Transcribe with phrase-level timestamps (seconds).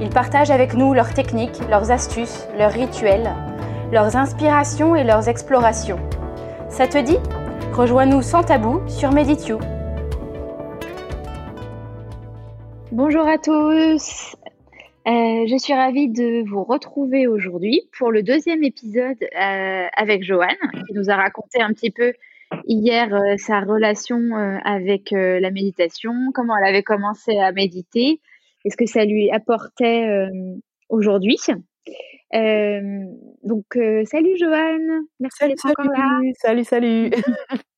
[0.00, 3.32] Ils partagent avec nous leurs techniques, leurs astuces, leurs rituels,
[3.92, 5.98] leurs inspirations et leurs explorations.
[6.68, 7.18] Ça te dit?
[7.72, 9.58] Rejoins-nous sans tabou sur Medityou.
[12.90, 14.36] Bonjour à tous
[15.06, 20.56] euh, je suis ravie de vous retrouver aujourd'hui pour le deuxième épisode euh, avec Joanne,
[20.86, 22.14] qui nous a raconté un petit peu
[22.66, 28.18] hier euh, sa relation avec la méditation, comment elle avait commencé à méditer,
[28.64, 30.28] et ce que ça lui apportait
[30.88, 31.38] aujourd'hui.
[32.32, 33.64] donc,
[34.04, 36.20] salut Joanne, merci d'être encore là.
[36.40, 37.10] Salut, salut.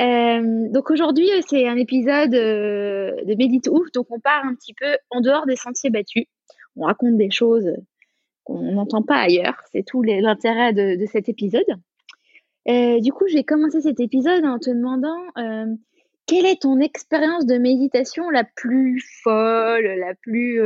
[0.00, 3.90] Euh, donc aujourd'hui, c'est un épisode euh, de Médite Ouf.
[3.92, 6.24] Donc on part un petit peu en dehors des sentiers battus.
[6.76, 7.70] On raconte des choses
[8.44, 9.56] qu'on n'entend pas ailleurs.
[9.72, 11.66] C'est tout l'intérêt de, cet épisode.
[12.68, 15.18] Euh, du coup, j'ai commencé cet épisode en te demandant
[16.30, 20.60] quelle est ton expérience de méditation la plus folle, la plus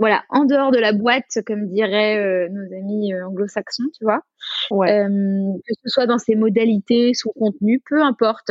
[0.00, 4.22] voilà, en dehors de la boîte, comme diraient euh, nos amis euh, anglo-saxons, tu vois?
[4.72, 8.50] Euh, que ce soit dans ses modalités, son contenu, peu importe.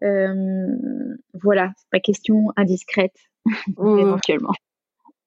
[0.00, 3.14] voilà, c'est pas question indiscrète,
[3.78, 4.54] éventuellement.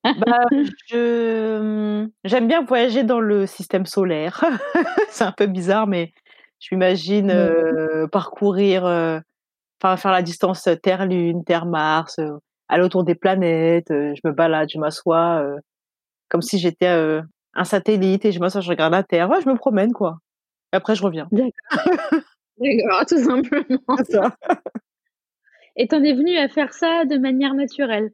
[0.04, 0.44] bah,
[0.88, 2.08] je...
[2.26, 4.44] J'aime bien voyager dans le système solaire.
[5.10, 6.12] c'est un peu bizarre, mais
[6.60, 12.20] je m'imagine parcourir, enfin faire la distance Terre-Lune, Terre-Mars,
[12.68, 15.44] aller autour des planètes, je me balade, je m'assois
[16.30, 16.88] comme si j'étais
[17.56, 19.30] un satellite et je m'assois, je regarde la Terre.
[19.30, 20.20] Ouais, je me promène, quoi.
[20.72, 21.28] Et après, je reviens.
[21.32, 21.52] D'accord.
[22.60, 23.98] D'accord, tout simplement.
[24.10, 24.36] Ça.
[25.76, 28.12] Et t'en es venu à faire ça de manière naturelle?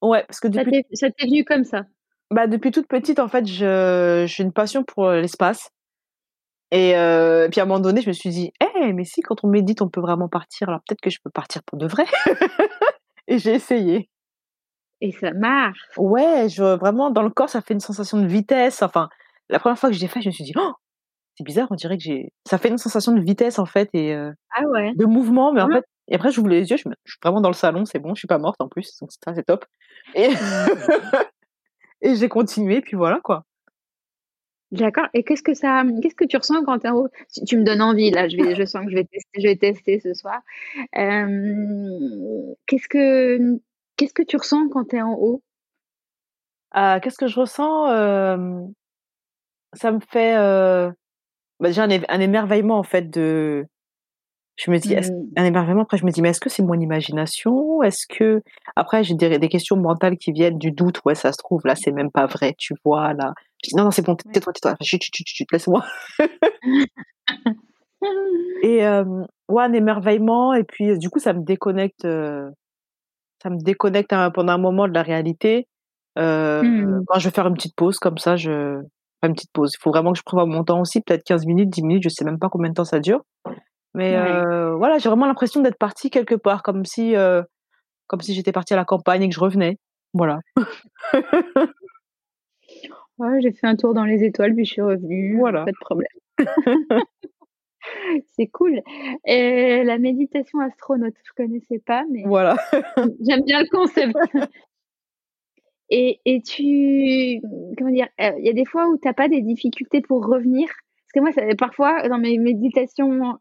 [0.00, 0.84] Ouais, parce que depuis...
[0.92, 1.84] Ça t'est venu comme ça?
[2.30, 5.70] Bah, Depuis toute petite, en fait, j'ai une passion pour l'espace.
[6.72, 6.92] Et
[7.50, 9.82] puis à un moment donné, je me suis dit, eh, mais si, quand on médite,
[9.82, 12.04] on peut vraiment partir, alors peut-être que je peux partir pour de vrai.
[13.28, 14.08] et j'ai essayé.
[15.00, 15.78] Et ça marche.
[15.96, 18.82] Ouais, je, vraiment, dans le corps, ça fait une sensation de vitesse.
[18.82, 19.08] Enfin,
[19.48, 20.72] la première fois que j'ai fait, je me suis dit, oh,
[21.36, 22.32] c'est bizarre, on dirait que j'ai.
[22.46, 24.92] Ça fait une sensation de vitesse, en fait, et euh, ah ouais.
[24.94, 25.52] de mouvement.
[25.52, 28.00] Mais en fait, et après, j'ouvre les yeux, je, suis vraiment dans le salon, c'est
[28.00, 29.64] bon, je suis pas morte en plus, donc ça, c'est top.
[30.14, 30.34] Et, mmh.
[32.02, 33.44] et j'ai continué, puis voilà, quoi.
[34.72, 35.06] D'accord.
[35.14, 37.08] Et qu'est-ce que ça, qu'est-ce que tu ressens quand tu es en haut?
[37.46, 38.28] Tu, me donnes envie là.
[38.28, 40.40] Je vais, je sens que je vais tester, je vais tester ce soir.
[40.94, 43.58] qu'est-ce que,
[43.96, 45.42] qu'est-ce que tu ressens quand tu es en haut?
[46.70, 47.86] Ah, Qu'est-ce que je ressens?
[49.72, 53.66] Ça me fait bah, déjà un, un, émerveillement en fait de
[54.56, 55.32] je me dis, mmh.
[55.36, 55.82] un émerveillement?
[55.82, 57.82] Après, je me dis, mais est-ce que c'est mon imagination?
[57.82, 58.42] Est-ce que
[58.76, 61.00] après, j'ai des, des, questions mentales qui viennent du doute.
[61.06, 62.54] Ouais, ça se trouve là, c'est même pas vrai.
[62.58, 63.32] Tu vois là.
[63.62, 64.16] Je dis, non, non, c'est bon.
[64.16, 64.76] Tais-toi, tais-toi.
[64.82, 65.84] Chut, chut, chut, chut laisse-moi.
[68.62, 69.04] et euh,
[69.48, 70.54] ouais, un émerveillement.
[70.54, 72.02] Et puis, du coup, ça me déconnecte.
[72.02, 75.66] ça me déconnecte pendant un moment de la réalité.
[76.18, 77.04] Euh, mmh.
[77.06, 78.82] Quand je vais faire une petite pause comme ça, je
[79.22, 79.72] une petite pause.
[79.74, 82.08] Il faut vraiment que je prévoie mon temps aussi, peut-être 15 minutes, 10 minutes, je
[82.08, 83.22] sais même pas combien de temps ça dure.
[83.94, 87.42] Mais euh, voilà, j'ai vraiment l'impression d'être partie quelque part, comme si, euh,
[88.06, 89.78] comme si j'étais partie à la campagne et que je revenais.
[90.14, 90.38] Voilà.
[93.20, 95.36] ouais, j'ai fait un tour dans les étoiles, puis je suis revenue.
[95.38, 95.64] Voilà.
[95.64, 96.08] Pas de problème.
[98.36, 98.82] C'est cool.
[99.24, 102.56] Et la méditation astronaute, je connaissais pas, mais voilà.
[103.26, 104.14] j'aime bien le concept.
[105.92, 107.40] Et, et tu,
[107.76, 110.24] comment dire, euh, il y a des fois où tu n'as pas des difficultés pour
[110.24, 110.68] revenir?
[110.68, 113.40] Parce que moi, ça, parfois, dans mes méditations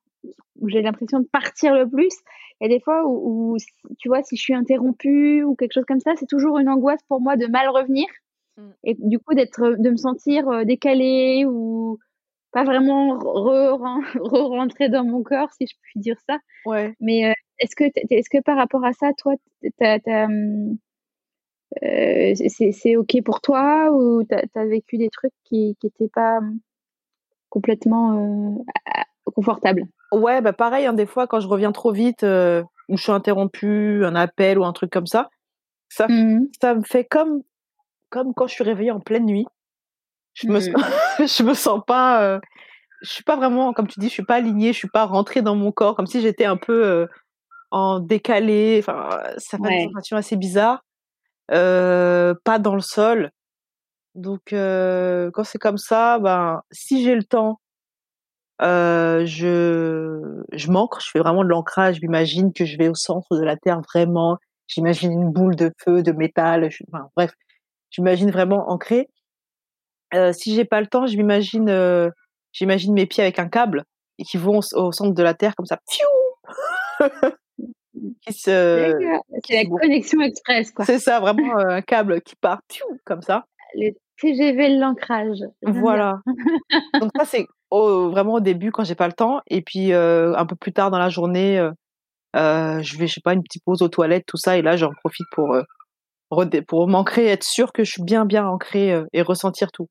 [0.59, 2.13] où j'ai l'impression de partir le plus.
[2.59, 3.55] Il y a des fois où,
[3.99, 7.01] tu vois, si je suis interrompue ou quelque chose comme ça, c'est toujours une angoisse
[7.07, 8.05] pour moi de mal revenir.
[8.59, 8.69] Mm.
[8.83, 11.97] Et du coup, d'être, de me sentir euh, décalée ou
[12.51, 13.17] pas vraiment
[14.15, 16.37] re-rentrer dans mon corps, si je puis dire ça.
[16.65, 16.93] Ouais.
[16.99, 19.33] Mais euh, est-ce que, est-ce que par rapport à ça, toi,
[20.07, 20.77] hum,
[21.83, 26.59] euh, c'est, OK pour toi ou tu as, vécu des trucs qui n'étaient pas hum,
[27.49, 28.65] complètement
[29.25, 29.87] confortables?
[30.11, 33.11] Ouais, bah pareil, hein, des fois, quand je reviens trop vite, euh, ou je suis
[33.11, 35.29] interrompue, un appel ou un truc comme ça,
[35.89, 37.43] ça, mmh ça me fait comme,
[38.09, 39.45] comme quand je suis réveillée en pleine nuit.
[40.33, 40.73] Je me, mmh.
[41.27, 42.39] je me sens pas, euh,
[43.01, 45.41] je suis pas vraiment, comme tu dis, je suis pas alignée, je suis pas rentrée
[45.41, 47.07] dans mon corps, comme si j'étais un peu euh,
[47.71, 48.79] en décalé.
[48.79, 50.83] Enfin, ça fait une sensation assez bizarre.
[51.47, 53.31] pas dans le sol.
[54.15, 57.59] Donc quand c'est comme ça, ben si j'ai le temps,
[58.61, 63.35] je je m'ancre, je fais vraiment de l'ancrage, je m'imagine que je vais au centre
[63.37, 67.33] de la terre vraiment, j'imagine une boule de feu, de métal, enfin bref,
[67.91, 69.09] j'imagine vraiment ancré.
[70.33, 72.11] si j'ai pas le temps, je m'imagine
[72.51, 73.83] j'imagine mes pieds avec un câble
[74.17, 75.79] et qui vont au, centre de la terre comme ça.
[78.29, 78.93] c'est
[79.49, 80.85] la connexion express quoi.
[80.85, 82.61] C'est ça, vraiment un câble qui part
[83.05, 83.45] comme ça.
[83.75, 85.39] Le TGV de l'ancrage.
[85.61, 86.21] Voilà.
[86.99, 90.55] Donc ça c'est vraiment au début quand j'ai pas le temps et puis un peu
[90.55, 91.57] plus tard dans la journée
[92.33, 94.91] je vais je sais pas une petite pause aux toilettes tout ça et là j'en
[94.91, 95.55] profite pour
[96.67, 99.87] pour m'ancrer être sûr que je suis bien bien ancrée et ressentir tout.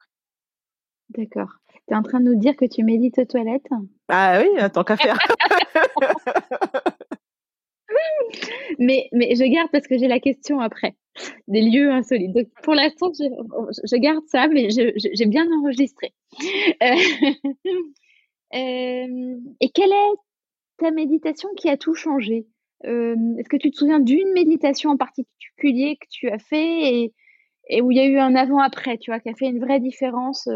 [1.10, 1.48] D'accord.
[1.88, 3.66] Tu es en train de nous dire que tu médites aux toilettes?
[4.08, 5.18] Ah oui, tant qu'à faire.
[8.78, 10.94] mais, mais je garde parce que j'ai la question après.
[11.48, 12.32] Des lieux insolites.
[12.32, 13.24] Donc pour l'instant, je,
[13.90, 16.12] je, garde ça, mais j'ai bien enregistré.
[16.82, 16.86] Euh,
[18.54, 20.14] euh, et quelle est
[20.76, 22.46] ta méditation qui a tout changé?
[22.46, 27.12] euh, Est-ce que tu te souviens d'une méditation en particulier que tu as fait et,
[27.68, 29.80] et où il y a eu un avant-après, tu vois, qui a fait une vraie
[29.80, 30.48] différence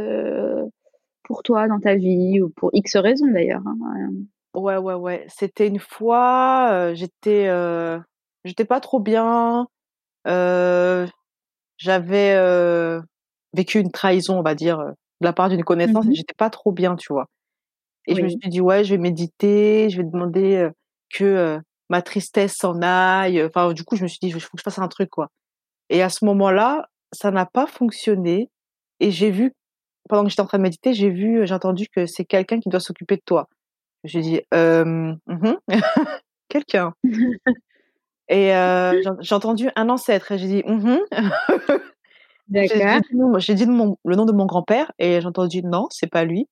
[1.25, 4.11] pour toi dans ta vie ou pour X raisons d'ailleurs hein,
[4.55, 5.25] Ouais, ouais, ouais.
[5.29, 7.49] C'était une fois, j'étais,
[8.45, 9.67] j'étais pas trop bien.
[11.79, 12.37] j'avais
[13.55, 16.51] vécu une trahison, on va dire, de la part d'une connaissance, et mmh j'étais pas
[16.51, 17.27] trop bien, tu vois.
[18.07, 20.69] Et je me suis dit, ouais, je vais méditer, je vais demander
[21.15, 23.43] que ma tristesse s'en aille.
[23.45, 25.29] Enfin, du coup, je me suis dit, il faut que je fasse un truc, quoi.
[25.91, 28.51] Et à ce moment-là, ça n'a pas fonctionné.
[29.01, 29.53] Et j'ai vu,
[30.09, 32.69] pendant que j'étais en train de méditer, j'ai vu, j'ai entendu que c'est quelqu'un qui
[32.69, 33.49] doit s'occuper de toi.
[34.05, 35.15] J'ai dit, euh,
[36.49, 36.95] quelqu'un.
[38.29, 40.99] et euh, j'ai entendu un ancêtre et j'ai dit, mmh
[42.49, 42.77] D'accord.
[43.39, 46.49] J'ai dit, le nom de mon grand-père et j'ai entendu, non, c'est pas lui.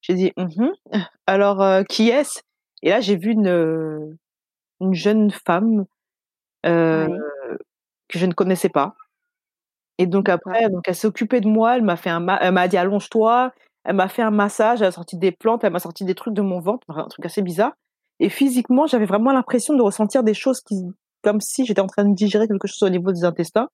[0.00, 0.68] J'ai dit, mmh
[1.26, 2.40] alors euh, qui est-ce?
[2.82, 4.16] Et là, j'ai vu une,
[4.80, 5.86] une jeune femme
[8.08, 8.94] que je ne connaissais pas.
[9.98, 12.66] Et donc après, donc elle s'est occupée de moi, elle m'a fait un, elle m'a
[12.68, 13.52] dit allonge-toi,
[13.84, 16.34] elle m'a fait un massage, elle a sorti des plantes, elle m'a sorti des trucs
[16.34, 17.72] de mon ventre, un truc assez bizarre.
[18.20, 20.76] Et physiquement, j'avais vraiment l'impression de ressentir des choses qui,
[21.22, 23.68] comme si j'étais en train de digérer quelque chose au niveau des intestins.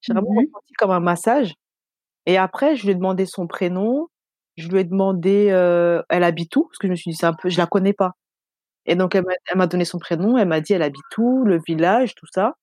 [0.00, 1.54] J'ai vraiment mmh ressenti comme un massage.
[2.26, 4.08] Et après, je lui ai demandé son prénom.
[4.56, 6.64] Je lui ai demandé, euh, elle habite où?
[6.64, 8.12] Parce que je me suis dit, c'est un peu, je la connais pas.
[8.86, 10.38] Et donc, elle m'a donné son prénom.
[10.38, 12.54] Elle m'a dit, elle habite où Le village, tout ça.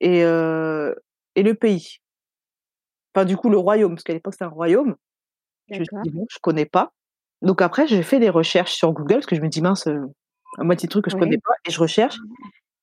[0.00, 0.94] Et, euh,
[1.34, 1.98] et le pays.
[3.14, 4.96] Enfin, du coup, le royaume, parce qu'à l'époque, c'était un royaume.
[5.70, 6.92] Je me suis dit, bon, je connais pas.
[7.42, 10.06] Donc après, j'ai fait des recherches sur Google parce que je me dis, mince, euh,
[10.58, 12.16] un moitié truc que je connais pas et je recherche.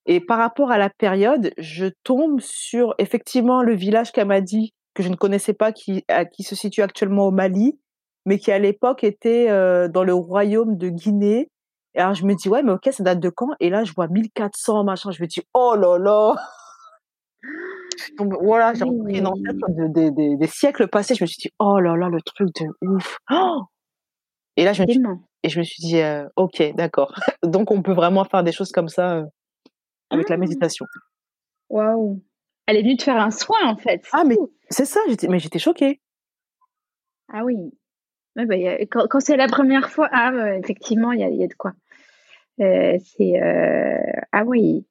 [0.06, 4.74] Et par rapport à la période, je tombe sur effectivement le village qu'elle m'a dit
[4.94, 7.78] que je ne connaissais pas, qui, qui se situe actuellement au Mali,
[8.26, 11.48] mais qui à l'époque était euh, dans le royaume de Guinée.
[11.94, 13.50] Et alors je me dis, ouais, mais ok, ça date de quand?
[13.60, 15.10] Et là, je vois 1400, machin.
[15.10, 16.34] Je me dis, oh là là
[18.18, 21.14] Donc voilà, j'ai repris une ancêtre de, des siècles passés.
[21.14, 23.18] Je me suis dit, oh là là, le truc de ouf.
[23.30, 23.62] Oh
[24.56, 25.02] et là, je me suis,
[25.42, 27.12] et je me suis dit, euh, ok, d'accord.
[27.42, 29.24] Donc, on peut vraiment faire des choses comme ça euh,
[30.10, 30.38] avec la ah!
[30.38, 30.86] méditation.
[31.68, 32.22] Waouh.
[32.66, 34.06] Elle est venue te faire un soin, en fait.
[34.12, 34.36] Ah, mais
[34.70, 36.00] c'est ça, j'étais, mais j'étais choquée.
[37.32, 37.56] Ah oui.
[38.36, 38.54] bah,
[38.90, 41.72] quand, c'est la première fois, ah, effectivement, il y a, y a, de quoi.
[42.60, 43.40] Euh, c'est.
[44.32, 44.86] Ah oui.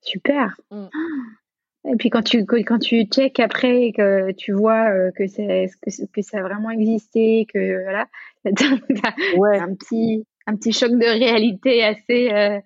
[0.00, 0.60] Super.
[0.70, 0.86] Mmh.
[1.86, 5.90] Et puis quand tu quand tu check après que tu vois euh, que c'est que,
[6.06, 8.08] que, ça a vraiment existé que voilà
[9.36, 9.58] ouais.
[9.58, 12.58] un petit un petit choc de réalité assez euh,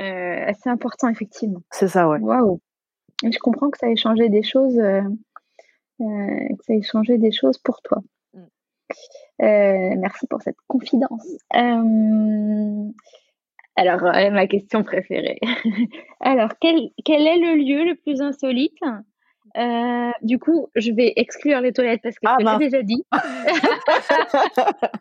[0.00, 1.60] euh, assez important effectivement.
[1.70, 2.20] C'est ça ouais.
[2.20, 2.60] Waouh.
[3.22, 4.76] Je comprends que ça ait changé des choses
[5.98, 7.98] que ça ait changé des choses pour toi.
[8.32, 10.00] Mm.
[10.00, 11.26] merci pour cette confidence.
[13.76, 15.40] Alors, euh, ma question préférée.
[16.20, 18.76] Alors, quel, quel, est le lieu le plus insolite?
[19.56, 23.02] Euh, Du coup, je vais exclure les toilettes parce que ah, je l'ai déjà dit.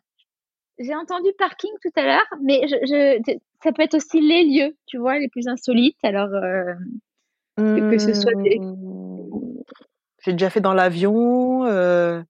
[0.79, 3.21] J'ai entendu parking tout à l'heure, mais je,
[3.63, 5.99] ça peut être aussi les lieux, tu vois, les plus insolites.
[6.01, 6.73] Alors, euh,
[7.57, 8.57] que ce soit des...
[8.57, 9.63] Mmh.
[10.23, 12.25] J'ai déjà fait dans l'avion, mmh.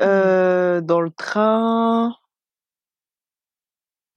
[0.00, 2.14] dans le train.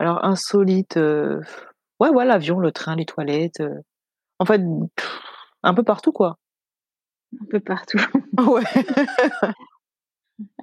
[0.01, 3.61] Alors insolite, ouais, ouais, l'avion, le train, les toilettes,
[4.39, 4.61] en fait,
[5.63, 6.37] un peu partout, quoi.
[7.41, 7.97] Un peu partout.
[8.39, 8.63] Ouais.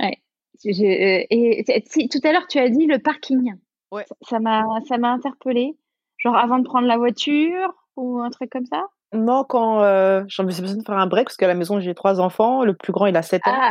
[0.01, 0.19] Ouais.
[0.65, 3.55] et si tout à l'heure tu as dit le parking.
[3.93, 4.07] Ouais.
[4.23, 5.77] ça m'a ça m'a interpellée.
[6.19, 8.87] Genre avant de prendre la voiture ou un truc comme ça?
[9.13, 11.95] Non, quand, heu, j'en ai besoin de faire un break parce qu'à la maison, j'ai
[11.95, 13.55] 3 enfants, le plus grand, il a 7 ans.
[13.57, 13.71] Ah!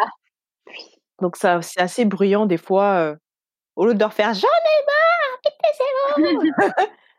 [1.22, 3.16] Donc ça c'est assez bruyant des fois,
[3.78, 4.86] au lieu de leur faire: «J'en ai
[5.44, 6.74] marre, vite taisez-vous!»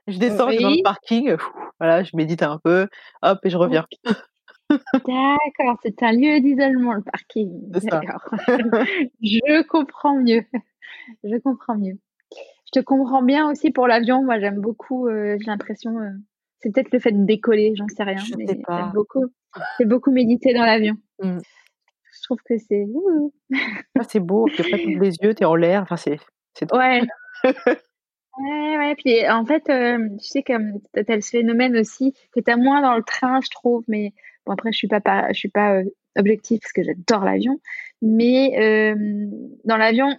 [0.09, 0.83] je descends, je vais dans le Oui.
[0.83, 1.37] parking,
[1.81, 2.89] voilà, je médite un peu,
[3.23, 3.87] hop et je reviens.
[5.07, 7.51] D'accord, c'est un lieu d'isolement, le parking.
[7.81, 7.89] C'est.
[7.91, 8.25] D'accord.
[9.23, 10.43] Je comprends mieux.
[11.25, 11.99] Je comprends mieux.
[12.67, 14.25] Je te comprends bien aussi pour l'avion.
[14.25, 16.11] Moi, j'aime beaucoup, heu, j'ai l'impression, heu,
[16.61, 18.93] c'est peut-être le fait de décoller, j'en sais rien, Je mais sais pas.
[18.95, 19.27] beaucoup
[19.79, 20.95] j'aime beaucoup méditer dans l'avion.
[21.23, 21.39] Mmh.
[22.15, 22.87] Je trouve que c'est
[23.99, 26.19] Ah, c'est beau, tu ouvres les yeux, tu es en l'air, enfin c'est
[26.55, 27.01] c'est Ouais.
[28.37, 32.41] Ouais, ouais, puis en fait, hem, tu sais comme tu as ce phénomène aussi que
[32.41, 34.13] tu as moins dans le train, je trouve, mais
[34.47, 37.59] bon après je suis pas pa je suis pas, heu, objective parce que j'adore l'avion,
[38.01, 39.31] mais hem,
[39.65, 40.17] dans l'avion,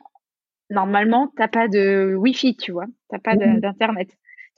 [0.71, 2.87] normalement, tu as pas de Wi-Fi, tu vois?
[3.09, 4.09] Tu as pas de d'internet.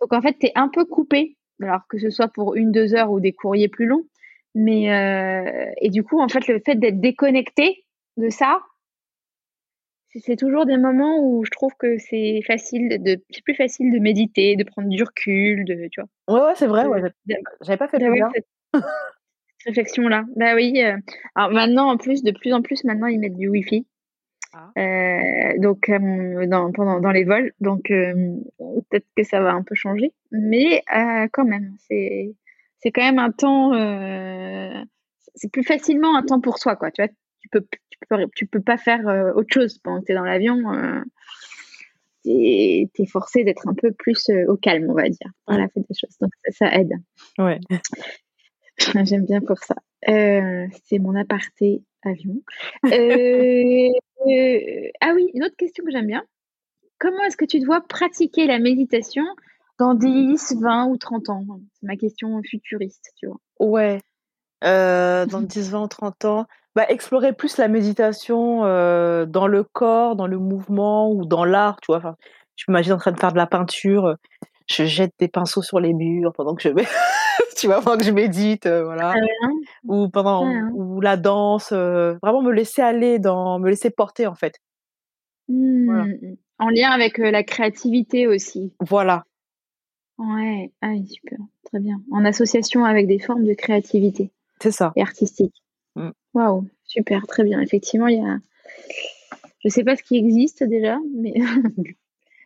[0.01, 3.11] Donc en fait, tu es un peu coupé, alors que ce soit pour 1-2 heures
[3.11, 4.05] ou des courriers plus longs,
[4.55, 7.85] mais heu et du coup, en fait, le fait d'être déconnecté
[8.17, 8.61] de ça
[10.19, 13.99] c'est toujours des moments où je trouve que c'est facile de c'est plus facile de
[13.99, 16.09] méditer, de prendre du recul, de tu vois?
[16.35, 17.01] Ouais, ouais, c'est vrai, ouais,
[17.61, 17.99] j'avais pas fait
[18.33, 18.45] cette
[19.65, 20.25] réflexion-là.
[20.35, 20.95] Bah oui, heu,
[21.35, 23.85] alors maintenant, en plus, de plus en plus, maintenant, ils mettent du Wi-Fi.
[24.53, 24.71] Ah.
[24.77, 29.75] Heu, donc hem, dans pendant dans les vols, donc peut-être que ça va un peu
[29.75, 30.83] changer, mais
[31.31, 32.35] quand même, c'est
[32.79, 33.71] c'est quand même un temps,
[35.35, 37.09] c'est plus facilement un temps pour soi, quoi, tu vois?
[37.39, 37.65] Tu peux
[38.01, 40.73] tu peux tu peux pas faire, heu, autre chose pendant que tu es dans l'avion,
[40.73, 41.03] heu,
[42.23, 45.85] tu es forcé d'être un peu plus, heu, au calme, on va dire, la fête
[45.89, 46.93] des choses, donc ça, ça aide.
[47.37, 47.59] Ouais.
[49.05, 49.75] J'aime bien pour ça.
[50.09, 52.41] Heu, c'est mon aparté avion.
[52.83, 52.89] Ah
[55.13, 56.23] oui, une autre question que j'aime bien.
[56.99, 59.23] Comment est-ce que tu te vois pratiquer la méditation
[59.79, 61.45] dans 10-20 ou 30 ans?
[61.73, 63.39] C'est ma question futuriste, tu vois?
[63.59, 63.99] Ouais,
[64.63, 70.15] heu, dans 10-20 ou 30 ans, bah, explorer plus la méditation, heu, dans le corps,
[70.15, 71.97] dans le mouvement ou dans l'art, tu vois?
[71.97, 72.15] Enfin,
[72.55, 74.15] je m'imagine en train de faire de la peinture, heu,
[74.67, 76.69] je jette des pinceaux sur les murs pendant que je
[77.57, 77.81] tu vois?
[77.81, 79.11] Pendant que je médite, heu, voilà.
[79.11, 79.51] Très bien.
[79.87, 80.69] Ou pendant bien.
[80.73, 84.55] ou la danse, vraiment me laisser aller dans me laisser porter, en fait.
[85.49, 86.35] Mmh mh.
[86.59, 88.71] En lien avec, la créativité aussi.
[88.79, 89.23] Voilà.
[90.19, 91.99] Ouais, ah super, très bien.
[92.11, 94.93] En association avec des formes de créativité C'est ça.
[94.95, 95.55] et artistique.
[96.33, 97.59] Waouh, super, très bien.
[97.61, 98.39] Effectivement, il y a
[99.63, 101.33] je sais pas ce qui existe déjà, mais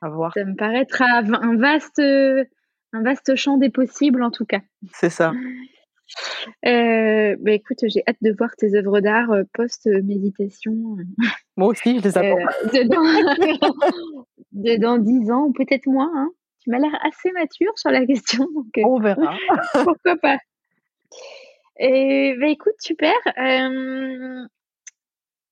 [0.01, 0.33] À voir.
[0.33, 2.45] ça me paraît être un vaste, heu,
[2.93, 4.59] un vaste champ des possibles, en tout cas.
[4.93, 5.31] C'est ça.
[6.65, 10.97] Heu, bah, écoute, j'ai hâte de voir tes œuvres d'art, heu, post, heu, méditation,
[11.57, 12.37] Moi aussi, je les attends.
[14.51, 16.29] de dans 10 ans ou peut-être moins, hein.
[16.59, 19.37] Tu m'as l'air assez mature sur la question, donc On verra.
[19.83, 20.37] pourquoi pas?
[21.77, 23.13] Et bah, écoute, super,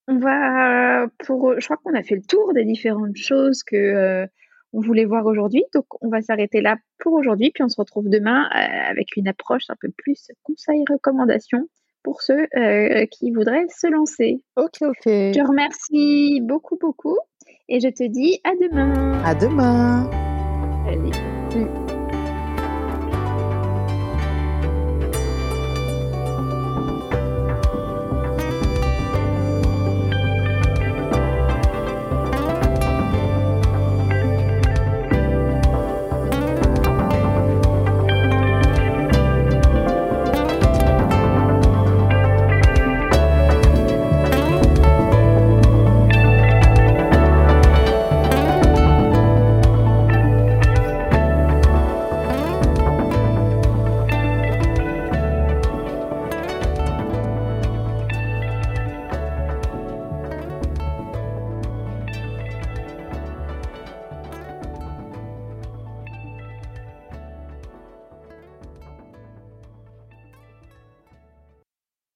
[0.08, 4.28] on va pour, je crois qu'on a fait le tour des différentes choses que,
[4.74, 8.10] on voulait voir aujourd'hui, donc on va s'arrêter là pour aujourd'hui, puis on se retrouve
[8.10, 11.68] demain, avec une approche un peu plus conseils, recommandations
[12.04, 12.48] pour ceux,
[13.12, 14.42] qui voudraient se lancer.
[14.58, 15.04] OK, Je OK.
[15.04, 17.18] te remercie beaucoup, beaucoup
[17.70, 19.22] et je te dis à demain.
[19.24, 20.10] À demain.
[20.86, 21.83] Salut.